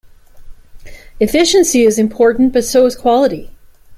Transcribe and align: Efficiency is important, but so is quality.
Efficiency 1.19 1.83
is 1.83 1.99
important, 1.99 2.51
but 2.53 2.63
so 2.65 2.87
is 2.87 2.95
quality. 2.95 3.51